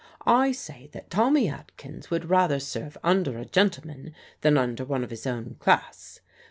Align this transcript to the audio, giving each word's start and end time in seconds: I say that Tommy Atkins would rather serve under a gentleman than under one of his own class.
I 0.25 0.51
say 0.51 0.89
that 0.93 1.11
Tommy 1.11 1.47
Atkins 1.47 2.09
would 2.09 2.27
rather 2.31 2.59
serve 2.59 2.97
under 3.03 3.37
a 3.37 3.45
gentleman 3.45 4.15
than 4.41 4.57
under 4.57 4.83
one 4.83 5.03
of 5.03 5.11
his 5.11 5.27
own 5.27 5.57
class. 5.59 6.21